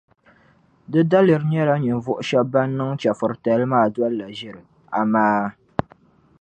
Di 0.91 1.01
daliri 1.11 1.45
nyɛla 1.51 1.75
ninvuɣu 1.81 2.21
shεba 2.27 2.49
ban 2.51 2.69
niŋ 2.77 2.91
chεfuritali 3.01 3.65
maa 3.71 3.87
dolila 3.93 4.27
ʒiri, 4.37 4.61
amaa! 4.99 5.41